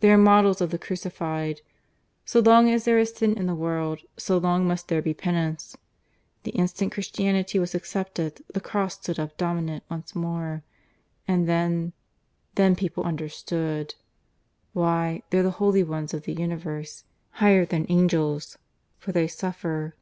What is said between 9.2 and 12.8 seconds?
up dominant once more.... And then... then